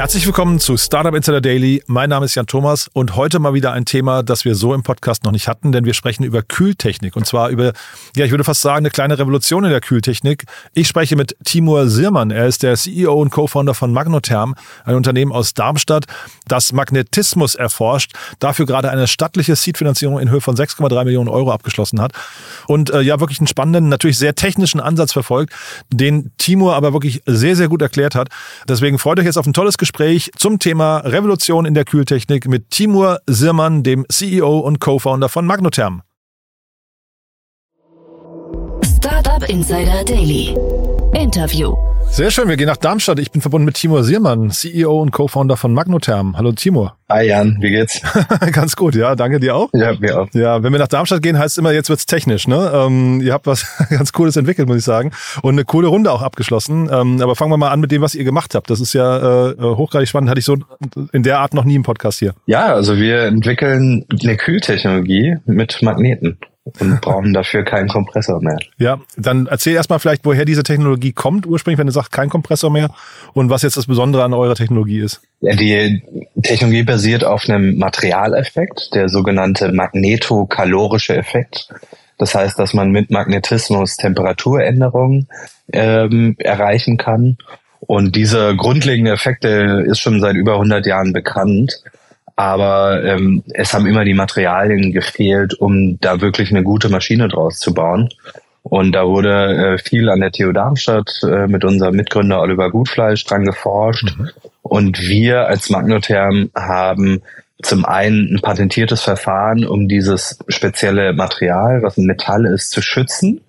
[0.00, 1.82] Herzlich willkommen zu Startup Insider Daily.
[1.86, 4.82] Mein Name ist Jan Thomas und heute mal wieder ein Thema, das wir so im
[4.82, 7.74] Podcast noch nicht hatten, denn wir sprechen über Kühltechnik und zwar über,
[8.16, 10.44] ja, ich würde fast sagen, eine kleine Revolution in der Kühltechnik.
[10.72, 12.30] Ich spreche mit Timur Sirmann.
[12.30, 14.54] Er ist der CEO und Co-Founder von Magnotherm,
[14.86, 16.06] ein Unternehmen aus Darmstadt,
[16.48, 22.00] das Magnetismus erforscht, dafür gerade eine stattliche Seed-Finanzierung in Höhe von 6,3 Millionen Euro abgeschlossen
[22.00, 22.12] hat
[22.66, 25.52] und äh, ja, wirklich einen spannenden, natürlich sehr technischen Ansatz verfolgt,
[25.92, 28.28] den Timur aber wirklich sehr, sehr gut erklärt hat.
[28.66, 29.89] Deswegen freut euch jetzt auf ein tolles Gespräch
[30.36, 36.02] zum Thema Revolution in der Kühltechnik mit Timur Sirmann, dem CEO und Co-Founder von Magnotherm.
[39.40, 40.54] Startup Insider Daily.
[41.14, 41.74] Interview.
[42.10, 43.18] Sehr schön, wir gehen nach Darmstadt.
[43.18, 46.36] Ich bin verbunden mit Timur Siermann, CEO und Co-Founder von Magnotherm.
[46.36, 46.96] Hallo Timur.
[47.08, 48.02] Hi Jan, wie geht's?
[48.52, 49.70] Ganz gut, ja, danke dir auch.
[49.72, 50.28] Ja, mir auch.
[50.32, 52.48] Ja, wenn wir nach Darmstadt gehen, heißt es immer, jetzt wird's technisch.
[52.48, 52.70] Ne?
[52.74, 55.12] Ähm, ihr habt was ganz Cooles entwickelt, muss ich sagen.
[55.42, 56.90] Und eine coole Runde auch abgeschlossen.
[56.92, 58.68] Ähm, aber fangen wir mal an mit dem, was ihr gemacht habt.
[58.68, 60.30] Das ist ja äh, hochgradig spannend.
[60.30, 60.56] Hatte ich so
[61.12, 62.34] in der Art noch nie im Podcast hier.
[62.46, 68.58] Ja, also wir entwickeln eine Kühltechnologie mit Magneten und brauchen dafür keinen Kompressor mehr.
[68.78, 72.70] Ja, dann erzähl erstmal vielleicht, woher diese Technologie kommt ursprünglich, wenn du sagst, kein Kompressor
[72.70, 72.90] mehr
[73.32, 75.22] und was jetzt das Besondere an eurer Technologie ist.
[75.40, 76.02] Ja, die
[76.42, 81.68] Technologie basiert auf einem Materialeffekt, der sogenannte magnetokalorische Effekt.
[82.18, 85.28] Das heißt, dass man mit Magnetismus Temperaturänderungen
[85.72, 87.38] ähm, erreichen kann.
[87.80, 91.82] Und dieser grundlegende Effekt, der ist schon seit über 100 Jahren bekannt
[92.36, 97.58] aber ähm, es haben immer die Materialien gefehlt, um da wirklich eine gute Maschine draus
[97.58, 98.08] zu bauen.
[98.62, 103.24] Und da wurde äh, viel an der TU Darmstadt äh, mit unserem Mitgründer Oliver Gutfleisch
[103.24, 104.16] dran geforscht.
[104.18, 104.30] Mhm.
[104.62, 107.22] Und wir als Magnotherm haben
[107.62, 113.40] zum einen ein patentiertes Verfahren, um dieses spezielle Material, was ein Metall ist, zu schützen,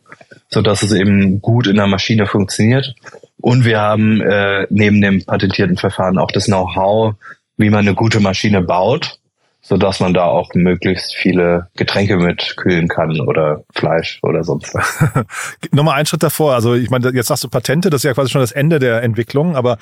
[0.49, 2.95] so dass es eben gut in der Maschine funktioniert.
[3.39, 7.15] Und wir haben äh, neben dem patentierten Verfahren auch das Know-how,
[7.57, 9.19] wie man eine gute Maschine baut,
[9.61, 14.73] so dass man da auch möglichst viele Getränke mit kühlen kann oder Fleisch oder sonst
[14.73, 15.25] was.
[15.71, 16.55] Nochmal einen Schritt davor.
[16.55, 19.03] Also ich meine, jetzt sagst du Patente, das ist ja quasi schon das Ende der
[19.03, 19.77] Entwicklung, aber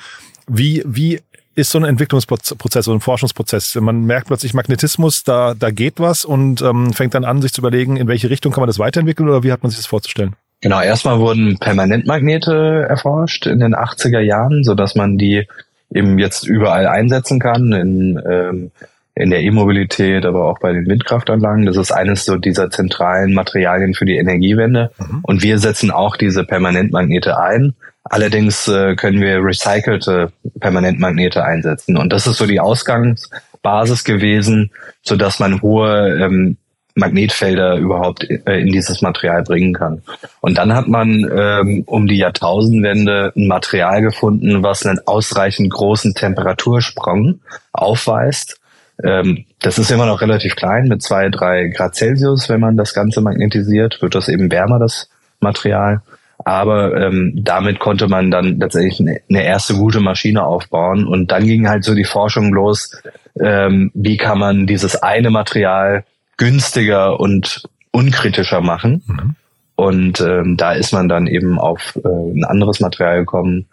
[0.46, 1.20] wie, wie
[1.54, 3.74] ist so ein Entwicklungsprozess oder ein Forschungsprozess?
[3.76, 7.60] Man merkt plötzlich Magnetismus, da, da geht was und ähm, fängt dann an, sich zu
[7.60, 10.36] überlegen, in welche Richtung kann man das weiterentwickeln oder wie hat man sich das vorzustellen?
[10.60, 15.46] Genau, erstmal wurden Permanentmagnete erforscht in den 80er Jahren, so dass man die
[15.92, 18.70] eben jetzt überall einsetzen kann, in, ähm,
[19.14, 21.66] in der E-Mobilität, aber auch bei den Windkraftanlagen.
[21.66, 24.92] Das ist eines so dieser zentralen Materialien für die Energiewende.
[24.98, 25.20] Mhm.
[25.22, 27.74] Und wir setzen auch diese Permanentmagnete ein.
[28.04, 31.96] Allerdings äh, können wir recycelte Permanentmagnete einsetzen.
[31.96, 34.70] Und das ist so die Ausgangsbasis gewesen,
[35.02, 36.56] so dass man hohe ähm,
[36.94, 40.02] Magnetfelder überhaupt äh, in dieses Material bringen kann.
[40.40, 46.14] Und dann hat man ähm, um die Jahrtausendwende ein Material gefunden, was einen ausreichend großen
[46.14, 47.40] Temperatursprung
[47.72, 48.60] aufweist.
[49.02, 52.94] Ähm, das ist immer noch relativ klein, mit zwei, drei Grad Celsius, wenn man das
[52.94, 55.08] Ganze magnetisiert, wird das eben wärmer, das
[55.40, 56.02] Material.
[56.44, 61.06] Aber ähm, damit konnte man dann tatsächlich eine, erste gute Maschine aufbauen.
[61.06, 62.96] Und dann ging halt so die Forschung los,
[63.38, 66.04] ähm, wie kann man dieses eine Material
[66.40, 69.02] günstiger und unkritischer machen.
[69.06, 69.36] Mhm.
[69.76, 73.66] Und ähm, da ist man dann eben auf äh, ein anderes Material gekommen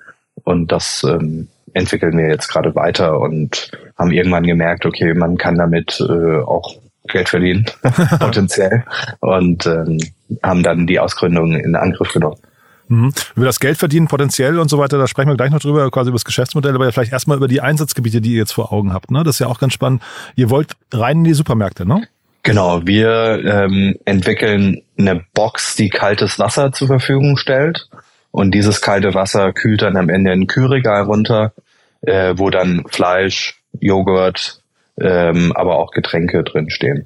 [0.44, 5.56] und das ähm, entwickeln wir jetzt gerade weiter und haben irgendwann gemerkt, okay, man kann
[5.56, 6.76] damit äh, auch
[7.08, 7.66] Geld verdienen,
[8.20, 8.84] potenziell.
[9.20, 10.00] Und ähm,
[10.44, 12.38] haben dann die Ausgründung in Angriff genommen.
[12.90, 13.14] Mhm.
[13.36, 16.10] Über das Geld verdienen potenziell und so weiter, da sprechen wir gleich noch drüber, quasi
[16.10, 19.12] über das Geschäftsmodell, aber vielleicht erstmal über die Einsatzgebiete, die ihr jetzt vor Augen habt.
[19.12, 19.24] Ne?
[19.24, 20.02] Das ist ja auch ganz spannend.
[20.36, 22.08] Ihr wollt rein in die Supermärkte, ne?
[22.48, 27.90] Genau, wir ähm, entwickeln eine Box, die kaltes Wasser zur Verfügung stellt.
[28.32, 31.52] Und dieses kalte Wasser kühlt dann am Ende in ein Kühlregal runter,
[32.04, 34.62] äh, wo dann Fleisch, Joghurt,
[34.98, 37.06] ähm, aber auch Getränke drinstehen.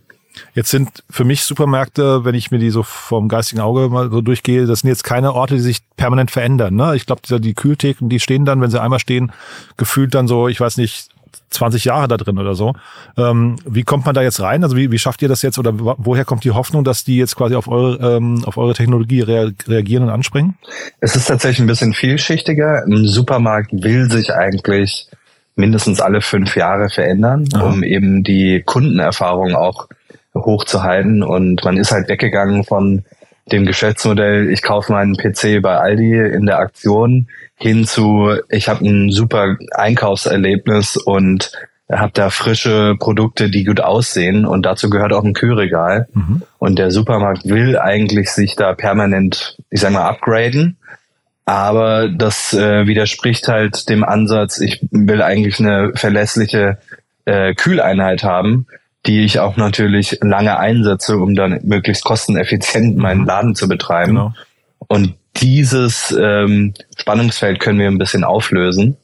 [0.53, 4.21] Jetzt sind für mich Supermärkte, wenn ich mir die so vom geistigen Auge mal so
[4.21, 6.75] durchgehe, das sind jetzt keine Orte, die sich permanent verändern.
[6.75, 6.95] Ne?
[6.95, 9.31] Ich glaube, die Kühltheken, die stehen dann, wenn sie einmal stehen,
[9.75, 11.09] gefühlt dann so, ich weiß nicht,
[11.49, 12.73] 20 Jahre da drin oder so.
[13.17, 14.63] Ähm, wie kommt man da jetzt rein?
[14.63, 17.35] Also wie, wie schafft ihr das jetzt oder woher kommt die Hoffnung, dass die jetzt
[17.35, 20.57] quasi auf eure, ähm, auf eure Technologie rea reagieren und anspringen?
[20.99, 22.83] Es ist tatsächlich ein bisschen vielschichtiger.
[22.85, 25.07] Ein Supermarkt will sich eigentlich
[25.55, 27.63] mindestens alle fünf Jahre verändern, Aha.
[27.63, 29.87] um eben die Kundenerfahrung auch
[30.33, 31.23] hochzuhalten.
[31.23, 33.03] Und man ist halt weggegangen von
[33.51, 38.85] dem Geschäftsmodell, ich kaufe meinen PC bei Aldi in der Aktion hin zu, ich habe
[38.85, 41.51] ein super Einkaufserlebnis und
[41.91, 46.07] habe da frische Produkte, die gut aussehen und dazu gehört auch ein Kühlregal.
[46.13, 46.41] Mhm.
[46.57, 50.77] Und der Supermarkt will eigentlich sich da permanent, ich sag mal, upgraden.
[51.45, 56.77] Aber das äh, widerspricht halt dem Ansatz, ich will eigentlich eine verlässliche
[57.25, 58.67] äh, Kühleinheit haben,
[59.05, 63.27] die ich auch natürlich lange einsetze, um dann möglichst kosteneffizient meinen mhm.
[63.27, 64.15] Laden zu betreiben.
[64.15, 64.33] Genau.
[64.87, 68.97] Und dieses ähm, Spannungsfeld können wir ein bisschen auflösen,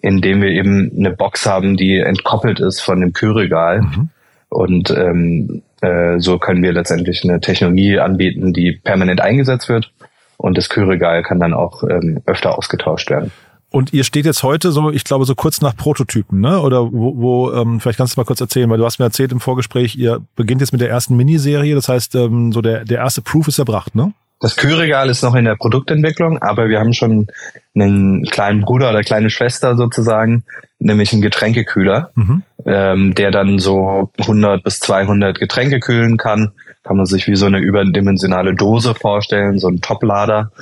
[0.00, 3.82] indem wir eben eine Box haben, die entkoppelt ist von dem Kühlregal.
[3.82, 4.08] Mhm.
[4.48, 9.92] Und ähm, äh, so können wir letztendlich eine Technologie anbieten, die permanent eingesetzt wird.
[10.36, 13.30] Und das Kühlregal kann dann auch ähm, öfter ausgetauscht werden.
[13.74, 16.60] Und ihr steht jetzt heute so, ich glaube, so kurz nach Prototypen, ne?
[16.60, 19.32] Oder wo, wo ähm, vielleicht kannst du mal kurz erzählen, weil du hast mir erzählt
[19.32, 22.98] im Vorgespräch, ihr beginnt jetzt mit der ersten Miniserie, das heißt, ähm, so der, der
[22.98, 24.12] erste Proof ist erbracht, ne?
[24.38, 27.26] Das Kühlregal ist noch in der Produktentwicklung, aber wir haben schon
[27.74, 30.44] einen kleinen Bruder oder kleine Schwester sozusagen,
[30.78, 32.42] nämlich einen Getränkekühler, mhm.
[32.66, 36.52] ähm, der dann so 100 bis 200 Getränke kühlen kann.
[36.84, 40.52] Kann man sich wie so eine überdimensionale Dose vorstellen, so ein Toplader.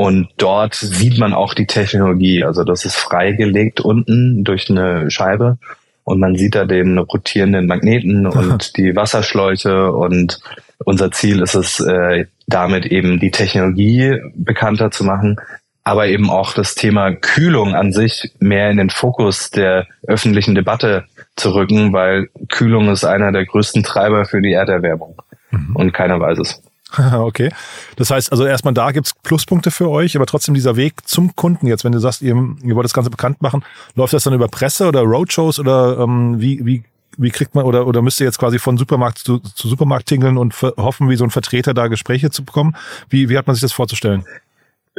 [0.00, 2.42] Und dort sieht man auch die Technologie.
[2.42, 5.58] Also das ist freigelegt unten durch eine Scheibe.
[6.04, 9.92] Und man sieht da den rotierenden Magneten und die Wasserschläuche.
[9.92, 10.40] Und
[10.86, 15.36] unser Ziel ist es, äh, damit eben die Technologie bekannter zu machen,
[15.84, 21.04] aber eben auch das Thema Kühlung an sich mehr in den Fokus der öffentlichen Debatte
[21.36, 25.20] zu rücken, weil Kühlung ist einer der größten Treiber für die Erderwärmung.
[25.50, 25.76] Mhm.
[25.76, 26.62] Und keiner weiß es.
[27.12, 27.50] Okay.
[27.96, 31.66] Das heißt, also erstmal da gibt's Pluspunkte für euch, aber trotzdem dieser Weg zum Kunden
[31.66, 33.64] jetzt, wenn du sagst, ihr, ihr wollt das Ganze bekannt machen,
[33.94, 36.84] läuft das dann über Presse oder Roadshows oder ähm, wie, wie,
[37.18, 40.36] wie kriegt man oder, oder müsst ihr jetzt quasi von Supermarkt zu, zu Supermarkt tingeln
[40.38, 42.76] und hoffen, wie so ein Vertreter da Gespräche zu bekommen?
[43.08, 44.24] Wie, wie hat man sich das vorzustellen?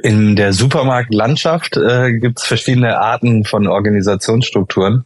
[0.04, 5.06] In der Supermarktlandschaft äh, gibt's verschiedene Arten von Organisationsstrukturen.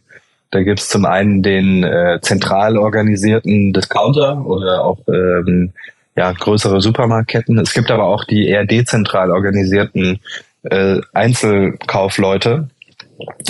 [0.50, 5.72] Da gibt's zum einen den äh, zentral organisierten Discounter oder auch ähm,
[6.16, 7.58] ja, größere Supermarktketten.
[7.58, 10.20] Es gibt aber auch die eher dezentral organisierten
[10.62, 12.68] äh, Einzelkaufleute,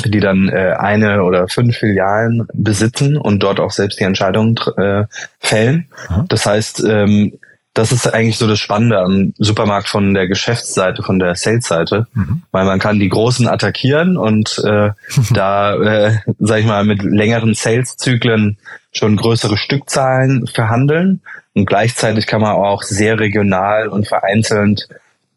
[0.05, 5.05] die dann äh, eine oder fünf Filialen besitzen und dort auch selbst die Entscheidungen äh,
[5.39, 5.89] fällen.
[6.09, 6.25] Mhm.
[6.29, 7.39] Das heißt, ähm,
[7.77, 12.43] das ist eigentlich so das Spannende am Supermarkt von der Geschäftsseite, von der Sales-Seite, mhm.
[12.51, 14.91] weil man kann die Großen attackieren und äh,
[15.31, 18.57] da, äh, sag ich mal, mit längeren Sales-Zyklen
[18.93, 21.21] schon größere Stückzahlen verhandeln
[21.53, 24.89] und gleichzeitig kann man auch sehr regional und vereinzelt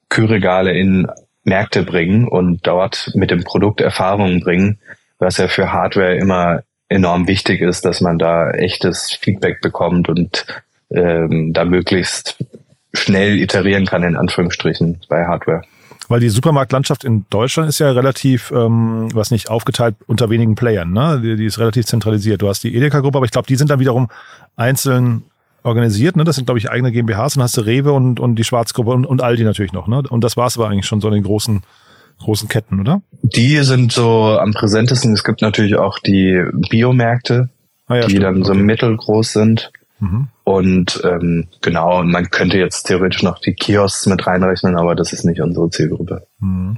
[0.07, 1.07] Kühlregale in
[1.43, 4.79] Märkte bringen und dort mit dem Produkt Erfahrungen bringen,
[5.17, 10.45] was ja für Hardware immer enorm wichtig ist, dass man da echtes Feedback bekommt und
[10.91, 12.43] ähm, da möglichst
[12.93, 15.61] schnell iterieren kann, in Anführungsstrichen, bei Hardware.
[16.07, 20.91] Weil die Supermarktlandschaft in Deutschland ist ja relativ, ähm, was nicht, aufgeteilt unter wenigen Playern.
[20.91, 21.21] Ne?
[21.23, 22.41] Die, die ist relativ zentralisiert.
[22.41, 24.09] Du hast die Edeka-Gruppe, aber ich glaube, die sind dann wiederum
[24.55, 25.23] einzeln
[25.61, 26.15] organisiert.
[26.15, 26.23] Ne?
[26.23, 27.37] Das sind, glaube ich, eigene GmbHs.
[27.37, 29.87] Und hast du Rewe und, und die Schwarzgruppe und, und Aldi natürlich noch.
[29.87, 30.01] Ne?
[30.09, 31.61] Und das war es aber eigentlich schon so in den großen
[32.19, 33.01] großen Ketten, oder?
[33.21, 35.13] Die sind so am präsentesten.
[35.13, 37.49] Es gibt natürlich auch die Biomärkte,
[37.87, 38.23] ah ja, die stimmt.
[38.25, 38.45] dann okay.
[38.45, 39.71] so mittelgroß sind.
[40.43, 45.25] Und ähm, genau, man könnte jetzt theoretisch noch die Kiosks mit reinrechnen, aber das ist
[45.25, 46.25] nicht unsere Zielgruppe.
[46.39, 46.77] Mhm.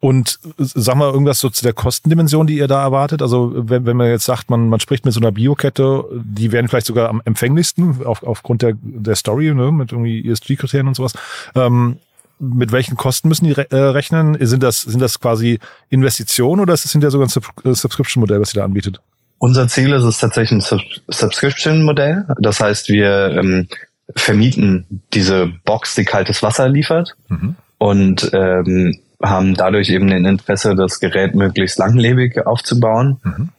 [0.00, 3.22] Und sag mal irgendwas so zu der Kostendimension, die ihr da erwartet.
[3.22, 6.68] Also wenn, wenn man jetzt sagt, man, man spricht mit so einer Biokette, die werden
[6.68, 11.14] vielleicht sogar am empfänglichsten auf, aufgrund der, der Story, ne, mit irgendwie ESG-Kriterien und sowas.
[11.54, 11.98] Ähm,
[12.40, 14.36] mit welchen Kosten müssen die re äh, rechnen?
[14.40, 18.40] Sind das, sind das quasi Investitionen oder ist das hinterher sogar ein Sub äh, Subscription-Modell,
[18.40, 19.00] was ihr da anbietet?
[19.44, 22.24] Unser Ziel ist es tatsächlich ein Sub Subscription-Modell.
[22.38, 23.68] Das heißt, wir ähm,
[24.16, 27.54] vermieten diese Box, die kaltes Wasser liefert mhm.
[27.76, 33.50] und ähm, haben dadurch eben ein Interesse, das Gerät möglichst langlebig aufzubauen, mhm.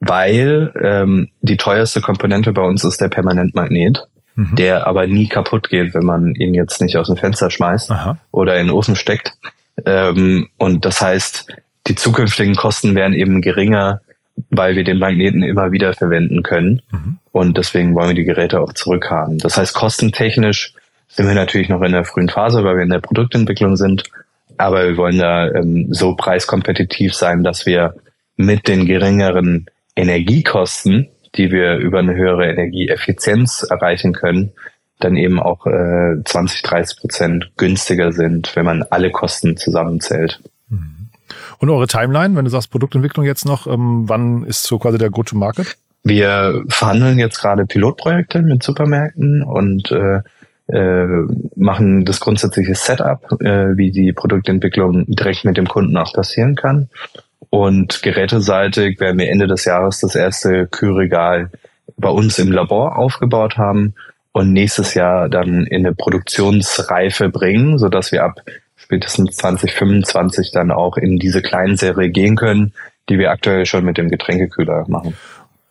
[0.00, 4.56] weil ähm, die teuerste Komponente bei uns ist der Permanentmagnet, mhm.
[4.56, 8.18] der aber nie kaputt geht, wenn man ihn jetzt nicht aus dem Fenster schmeißt Aha.
[8.32, 9.34] oder in den Ofen steckt.
[9.86, 11.46] Ähm, und das heißt,
[11.86, 14.00] die zukünftigen Kosten wären eben geringer,
[14.50, 16.82] weil wir den Magneten immer wieder verwenden können.
[16.90, 17.18] Mhm.
[17.32, 19.38] Und deswegen wollen wir die Geräte auch zurückhaben.
[19.38, 20.74] Das heißt, kostentechnisch
[21.08, 24.04] sind wir natürlich noch in der frühen Phase, weil wir in der Produktentwicklung sind.
[24.56, 27.94] Aber wir wollen da ähm, so preiskompetitiv sein, dass wir
[28.36, 29.66] mit den geringeren
[29.96, 34.52] Energiekosten, die wir über eine höhere Energieeffizienz erreichen können,
[35.00, 40.40] dann eben auch äh, 20, 30 Prozent günstiger sind, wenn man alle Kosten zusammenzählt.
[41.58, 45.10] Und eure Timeline, wenn du sagst Produktentwicklung jetzt noch, ähm, wann ist so quasi der
[45.10, 45.76] Go-to-Market?
[46.04, 50.20] Wir verhandeln jetzt gerade Pilotprojekte mit Supermärkten und äh,
[50.68, 51.06] äh,
[51.56, 56.88] machen das grundsätzliche Setup, äh, wie die Produktentwicklung direkt mit dem Kunden auch passieren kann.
[57.50, 61.50] Und geräteseitig werden wir Ende des Jahres das erste Kühlregal
[61.96, 63.94] bei uns im Labor aufgebaut haben
[64.32, 68.42] und nächstes Jahr dann in eine Produktionsreife bringen, so dass wir ab
[68.88, 72.72] spätestens 2025 dann auch in diese Kleinserie gehen können,
[73.10, 75.14] die wir aktuell schon mit dem Getränkekühler machen.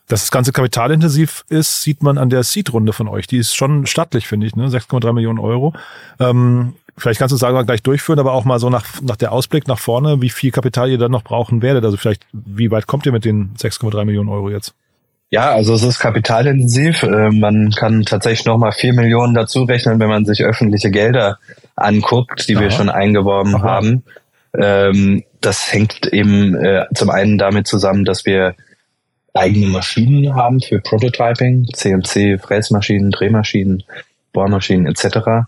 [0.08, 3.26] Dass das Ganze kapitalintensiv ist, sieht man an der Seed-Runde von euch.
[3.26, 4.68] Die ist schon stattlich, finde ich, ne?
[4.68, 5.74] 6,3 Millionen Euro.
[6.20, 9.68] Ähm, vielleicht kannst du sagen, gleich durchführen, aber auch mal so nach, nach der Ausblick
[9.68, 11.84] nach vorne, wie viel Kapital ihr dann noch brauchen werdet.
[11.86, 14.76] Also vielleicht, wie weit kommt ihr mit den 6,3 Millionen Euro jetzt?
[15.30, 17.04] Ja, also es ist kapitalintensiv.
[17.04, 21.38] Äh, man kann tatsächlich nochmal vier Millionen dazu rechnen, wenn man sich öffentliche Gelder
[21.76, 22.64] anguckt, die Aha.
[22.64, 23.64] wir schon eingeworben Aha.
[23.64, 24.04] haben.
[24.58, 28.56] Ähm, das hängt eben äh, zum einen damit zusammen, dass wir
[29.34, 33.84] eigene Maschinen haben für Prototyping, CNC, Fräsmaschinen, Drehmaschinen,
[34.34, 35.48] Bohrmaschinen etc.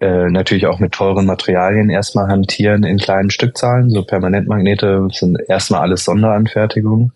[0.00, 3.90] Äh, natürlich auch mit teuren Materialien erstmal hantieren in kleinen Stückzahlen.
[3.90, 7.12] So Permanentmagnete sind erstmal alles Sonderanfertigungen.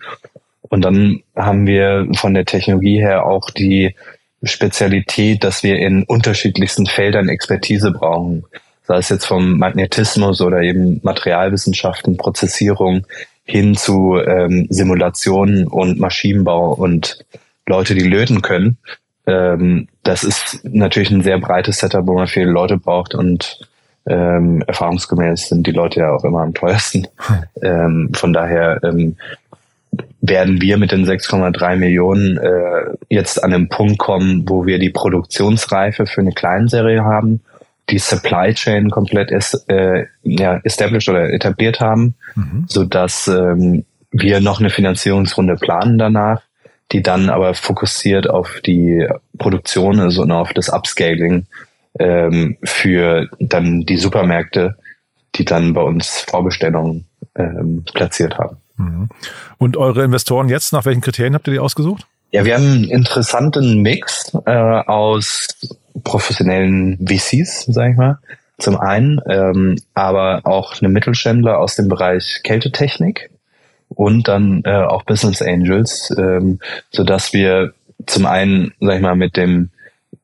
[0.73, 3.95] Und dann haben wir von der Technologie her auch die
[4.43, 8.45] Spezialität, dass wir in unterschiedlichsten Feldern Expertise brauchen.
[8.85, 13.07] Sei es jetzt vom Magnetismus oder eben Materialwissenschaften, Prozessierung
[13.45, 17.23] hin zu ähm, Simulationen und Maschinenbau und
[17.67, 18.79] Leute, die löten können.
[19.27, 23.69] Ähm, das ist natürlich ein sehr breites Setup, wo man viele Leute braucht und
[24.07, 27.09] ähm, erfahrungsgemäß sind die Leute ja auch immer am teuersten.
[27.19, 27.45] Hm.
[27.63, 29.17] Ähm, von daher ähm,
[30.21, 34.91] werden wir mit den 6,3 Millionen äh, jetzt an den Punkt kommen, wo wir die
[34.91, 37.43] Produktionsreife für eine Kleinserie haben,
[37.91, 42.65] die Supply Chain komplett ist, äh, ja, established oder etabliert haben, mhm.
[42.69, 46.43] so dass ähm, wir noch eine Finanzierungsrunde planen danach,
[46.93, 49.07] die dann aber fokussiert auf die
[49.39, 51.47] Produktion, also auf das Upscaling
[51.99, 54.77] ähm, für dann die Supermärkte,
[55.35, 58.62] die dann bei uns Vorbestellungen ähm, platziert haben.
[58.77, 59.09] Mhm.
[59.59, 62.07] Und eure Investoren jetzt, nach welchen Kriterien habt ihr die ausgesucht?
[62.31, 65.49] Ja, wir haben einen interessanten Mix äh, aus
[66.03, 68.19] professionellen VCs, sag ich mal,
[68.59, 73.31] zum einen, ähm, aber auch eine Mittelständler aus dem Bereich Kältetechnik
[73.91, 76.59] und dann äh, auch Business Angels, ähm,
[76.91, 77.75] so dass wir
[78.07, 79.71] zum einen, sag ich mal, mit dem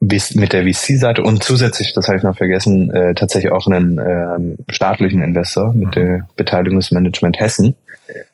[0.00, 4.72] mit der VC-Seite und zusätzlich, das habe ich noch vergessen, äh, tatsächlich auch einen äh,
[4.72, 7.74] staatlichen Investor mit der Beteiligungsmanagement Hessen,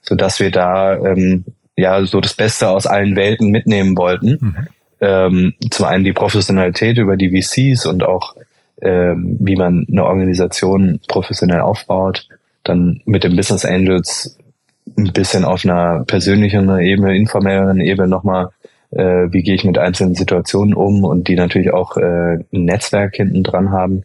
[0.03, 1.45] so dass wir da ähm,
[1.77, 4.39] ja so das Beste aus allen Welten mitnehmen wollten.
[4.41, 4.57] Mhm.
[5.01, 8.35] Ähm, zum einen die Professionalität über die VCs und auch
[8.81, 12.29] ähm, wie man eine Organisation professionell aufbaut,
[12.63, 14.39] dann mit den Business Angels
[14.97, 18.51] ein bisschen auf einer persönlichen Ebene, informelleren Ebene nochmal
[18.95, 23.17] äh, wie gehe ich mit einzelnen Situationen um und die natürlich auch äh, ein Netzwerk
[23.17, 24.05] hinten dran haben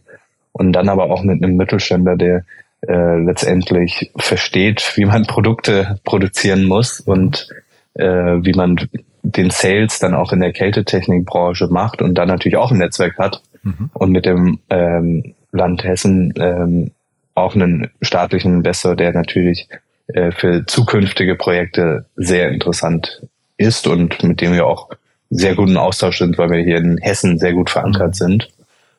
[0.52, 2.44] und dann aber auch mit einem Mittelständler, der
[2.86, 7.48] äh, letztendlich versteht, wie man Produkte produzieren muss und
[7.94, 8.76] äh, wie man
[9.22, 13.42] den Sales dann auch in der Kältetechnikbranche macht und dann natürlich auch ein Netzwerk hat
[13.62, 13.90] mhm.
[13.92, 16.92] und mit dem ähm, Land Hessen ähm,
[17.34, 19.68] auch einen staatlichen Investor, der natürlich
[20.08, 23.22] äh, für zukünftige Projekte sehr interessant
[23.56, 24.88] ist und mit dem wir auch
[25.28, 28.50] sehr guten Austausch sind, weil wir hier in Hessen sehr gut verankert sind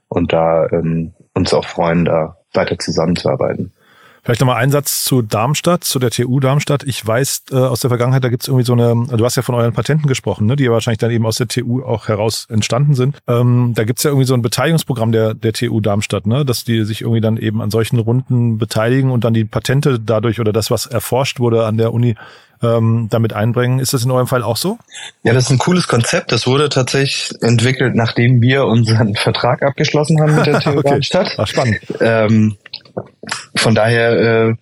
[0.07, 3.71] und da ähm, uns auch freuen, da weiter zusammenzuarbeiten.
[4.23, 6.83] Vielleicht nochmal ein Satz zu Darmstadt, zu der TU Darmstadt.
[6.83, 9.41] Ich weiß äh, aus der Vergangenheit, da gibt es irgendwie so eine, du hast ja
[9.41, 12.45] von euren Patenten gesprochen, ne, die ja wahrscheinlich dann eben aus der TU auch heraus
[12.49, 13.17] entstanden sind.
[13.27, 16.63] Ähm, da gibt es ja irgendwie so ein Beteiligungsprogramm der, der TU Darmstadt, ne, dass
[16.63, 20.53] die sich irgendwie dann eben an solchen Runden beteiligen und dann die Patente dadurch oder
[20.53, 22.15] das, was erforscht wurde an der Uni,
[22.61, 23.79] ähm, damit einbringen.
[23.79, 24.77] Ist das in eurem Fall auch so?
[25.23, 26.31] Ja, das ist ein cooles Konzept.
[26.31, 30.89] Das wurde tatsächlich entwickelt, nachdem wir unseren Vertrag abgeschlossen haben mit der TU okay.
[30.89, 31.35] Darmstadt.
[31.37, 31.79] Ach, spannend.
[31.99, 32.57] Ähm,
[33.55, 34.55] von daher äh,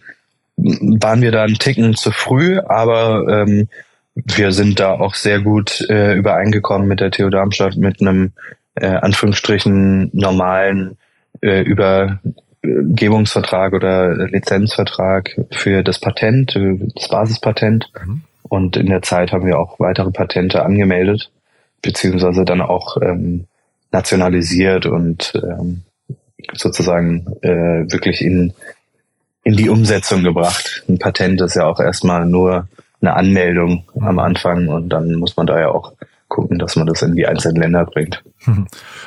[0.57, 3.69] waren wir da einen Ticken zu früh, aber ähm,
[4.15, 8.33] wir sind da auch sehr gut äh, übereingekommen mit der TU Darmstadt mit einem
[8.75, 10.98] äh, Anführungsstrichen normalen
[11.41, 12.19] äh, über
[12.62, 16.55] Gebungsvertrag oder Lizenzvertrag für das Patent,
[16.95, 17.89] das Basispatent.
[18.05, 18.21] Mhm.
[18.43, 21.31] Und in der Zeit haben wir auch weitere Patente angemeldet,
[21.81, 23.45] beziehungsweise dann auch ähm,
[23.91, 25.83] nationalisiert und ähm,
[26.53, 28.53] sozusagen äh, wirklich in,
[29.43, 30.84] in die Umsetzung gebracht.
[30.88, 32.67] Ein Patent ist ja auch erstmal nur
[33.01, 35.93] eine Anmeldung am Anfang und dann muss man da ja auch
[36.27, 38.24] gucken, dass man das in die einzelnen Länder bringt.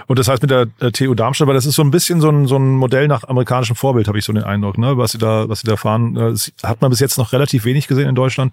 [0.09, 2.47] Und das heißt mit der TU Darmstadt, weil das ist so ein bisschen so ein,
[2.47, 4.99] so ein Modell nach amerikanischem Vorbild, habe ich so den Eindruck, ne?
[4.99, 6.15] was sie da, was sie da fahren.
[6.15, 8.53] Das äh, hat man bis jetzt noch relativ wenig gesehen in Deutschland.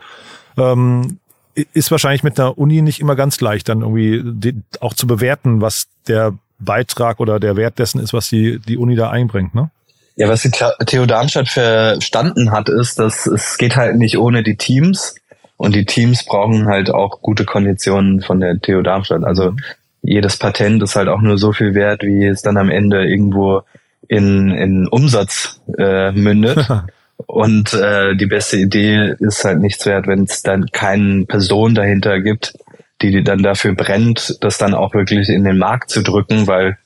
[0.58, 1.20] Ähm,
[1.74, 5.88] ist wahrscheinlich mit einer Uni nicht immer ganz leicht, dann irgendwie auch zu bewerten, was
[6.08, 9.70] der Beitrag oder der Wert dessen ist, was die, die Uni da einbringt, ne?
[10.16, 14.58] Ja, was die TU Darmstadt verstanden hat, ist, dass es geht halt nicht ohne die
[14.58, 15.16] Teams.
[15.56, 19.24] Und die Teams brauchen halt auch gute Konditionen von der TU Darmstadt.
[19.24, 19.54] Also
[20.02, 23.62] jedes Patent ist halt auch nur so viel wert, wie es dann am Ende irgendwo
[24.10, 26.68] in, in Umsatz äh, mündet.
[27.26, 32.22] Und äh, die beste Idee ist halt nichts wert, wenn es dann keine Person dahinter
[32.22, 32.54] gibt,
[33.02, 36.78] die dann dafür brennt, das dann auch wirklich in den Markt zu drücken, weil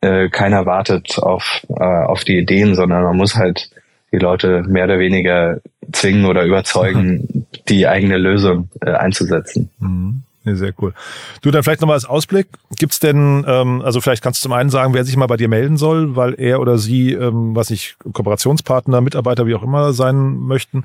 [0.00, 3.70] äh, keiner wartet auf, äh, auf die Ideen, sondern man muss halt
[4.12, 5.60] die Leute mehr oder weniger
[5.92, 9.70] zwingen oder überzeugen, die eigene Lösung äh, einzusetzen.
[9.78, 10.22] Mhm.
[10.44, 10.94] Nee, sehr cool.
[11.42, 12.46] Du, dann vielleicht nochmal als Ausblick.
[12.78, 15.48] Gibt's denn, ähm, also vielleicht kannst du zum einen sagen, wer sich mal bei dir
[15.48, 20.38] melden soll, weil er oder sie, ähm, was ich, Kooperationspartner, Mitarbeiter, wie auch immer sein
[20.38, 20.84] möchten.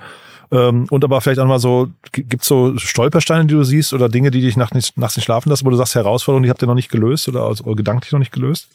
[0.53, 4.29] Ähm, und aber vielleicht auch mal so, gibt's so Stolpersteine, die du siehst oder Dinge,
[4.29, 6.67] die dich nachts nicht, nachts nicht schlafen lassen, wo du sagst, Herausforderungen, die habt ihr
[6.67, 8.67] noch nicht gelöst oder, oder gedanklich noch nicht gelöst?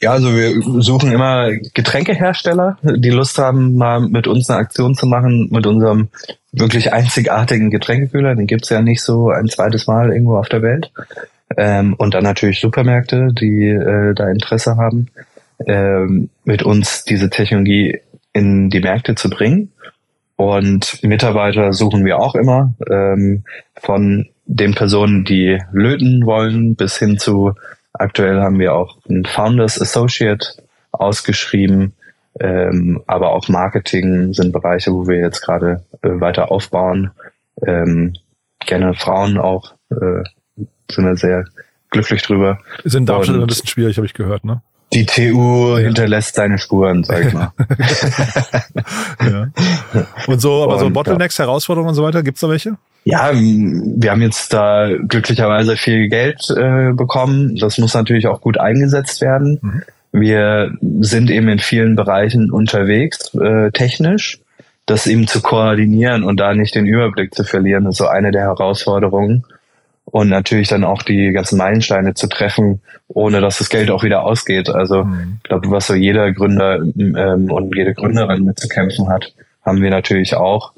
[0.00, 5.06] Ja, also wir suchen immer Getränkehersteller, die Lust haben, mal mit uns eine Aktion zu
[5.06, 6.08] machen, mit unserem
[6.52, 8.34] wirklich einzigartigen Getränkekühler.
[8.34, 10.90] Den gibt's ja nicht so ein zweites Mal irgendwo auf der Welt.
[11.56, 15.06] Ähm, und dann natürlich Supermärkte, die äh, da Interesse haben,
[15.66, 18.00] ähm, mit uns diese Technologie
[18.32, 19.70] in die Märkte zu bringen.
[20.36, 23.44] Und Mitarbeiter suchen wir auch immer, ähm,
[23.76, 27.54] von den Personen, die löten wollen, bis hin zu
[27.96, 30.44] Aktuell haben wir auch einen Founders Associate
[30.90, 31.92] ausgeschrieben,
[32.40, 37.12] ähm, aber auch Marketing sind Bereiche, wo wir jetzt gerade äh, weiter aufbauen.
[37.64, 38.14] Ähm,
[38.58, 40.24] gerne Frauen auch, äh,
[40.90, 41.44] sind wir sehr
[41.90, 42.58] glücklich drüber.
[42.82, 44.60] Sind da schon ein bisschen schwierig, habe ich gehört, ne?
[44.94, 47.50] Die TU hinterlässt seine Spuren, sag ich mal.
[49.20, 49.48] ja.
[50.26, 51.46] Und so, aber und, so Bottlenecks, ja.
[51.46, 52.76] Herausforderungen und so weiter, gibt's da welche?
[53.04, 57.56] Ja, wir haben jetzt da glücklicherweise viel Geld äh, bekommen.
[57.56, 59.58] Das muss natürlich auch gut eingesetzt werden.
[59.60, 59.82] Mhm.
[60.12, 64.38] Wir sind eben in vielen Bereichen unterwegs, äh, technisch.
[64.86, 68.42] Das eben zu koordinieren und da nicht den Überblick zu verlieren, ist so eine der
[68.42, 69.44] Herausforderungen.
[70.14, 74.22] Und natürlich dann auch die ganzen Meilensteine zu treffen, ohne dass das Geld auch wieder
[74.22, 74.68] ausgeht.
[74.68, 75.38] Also mhm.
[75.42, 79.82] ich glaube, was so jeder Gründer ähm, und jede Gründerin mit zu kämpfen hat, haben
[79.82, 80.72] wir natürlich auch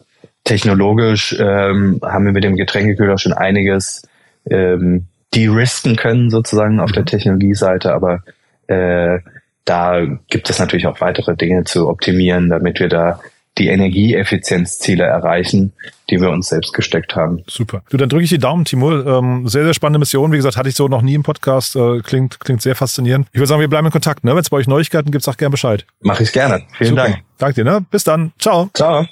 [0.45, 4.09] technologisch ähm, haben wir mit dem Getränkekühler schon einiges
[4.49, 7.09] ähm, de-risken können sozusagen auf der mhm.
[7.09, 8.23] Technologieseite, aber
[8.69, 9.19] äh,
[9.67, 13.21] da gibt es natürlich auch weitere Dinge zu optimieren, damit wir da
[13.59, 15.73] die Energieeffizienzziele erreichen,
[16.11, 17.43] die wir uns selbst gesteckt haben.
[17.47, 17.83] Super.
[17.89, 19.07] Du, dann drücke ich die Daumen, Timur.
[19.07, 20.33] Ähm, sehr, sehr spannende Mission.
[20.33, 21.77] Wie gesagt, hatte ich so noch nie im Podcast.
[21.77, 23.29] Äh, klingt, klingt sehr faszinierend.
[23.33, 24.25] Ich würde sagen, wir bleiben in Kontakt.
[24.25, 24.33] Ne?
[24.33, 25.87] Wenn es bei euch Neuigkeiten gibt, sag gerne Bescheid.
[26.01, 26.63] Mache ich gerne.
[26.77, 27.03] Vielen Super.
[27.05, 27.19] Dank.
[27.39, 27.71] Danke dir.
[27.71, 27.87] Ne?
[27.91, 28.33] Bis dann.
[28.39, 28.69] Ciao.
[28.75, 29.07] Ciao.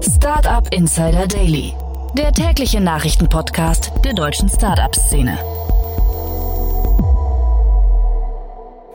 [0.00, 1.72] Startup Insider Daily,
[2.16, 5.38] der tägliche Nachrichtenpodcast der deutschen Startup-Szene.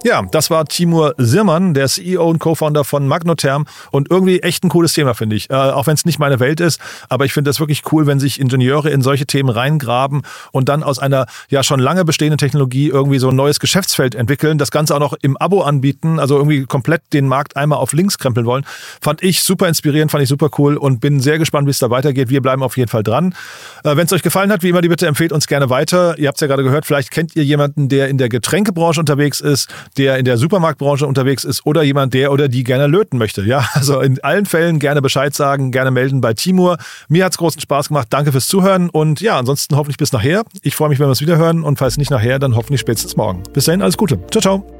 [0.01, 4.69] Ja, das war Timur Sirmann, der CEO und Co-Founder von Magnotherm und irgendwie echt ein
[4.69, 5.49] cooles Thema, finde ich.
[5.49, 8.17] Äh, auch wenn es nicht meine Welt ist, aber ich finde das wirklich cool, wenn
[8.17, 10.21] sich Ingenieure in solche Themen reingraben
[10.53, 14.57] und dann aus einer ja schon lange bestehenden Technologie irgendwie so ein neues Geschäftsfeld entwickeln,
[14.57, 18.17] das Ganze auch noch im Abo anbieten, also irgendwie komplett den Markt einmal auf links
[18.17, 18.65] krempeln wollen.
[19.01, 21.89] Fand ich super inspirierend, fand ich super cool und bin sehr gespannt, wie es da
[21.89, 22.29] weitergeht.
[22.29, 23.35] Wir bleiben auf jeden Fall dran.
[23.83, 26.17] Äh, wenn es euch gefallen hat, wie immer die Bitte empfehlt uns gerne weiter.
[26.17, 29.41] Ihr habt es ja gerade gehört, vielleicht kennt ihr jemanden, der in der Getränkebranche unterwegs
[29.41, 33.41] ist, der in der Supermarktbranche unterwegs ist oder jemand, der oder die gerne löten möchte.
[33.43, 36.78] Ja, also in allen Fällen gerne Bescheid sagen, gerne melden bei Timur.
[37.08, 38.08] Mir hat es großen Spaß gemacht.
[38.10, 40.43] Danke fürs Zuhören und ja, ansonsten hoffentlich bis nachher.
[40.62, 43.15] Ich freue mich, wenn wir es wieder hören und falls nicht nachher, dann hoffentlich spätestens
[43.15, 43.43] morgen.
[43.54, 44.19] Bis dahin, alles Gute.
[44.32, 44.78] Ciao, ciao.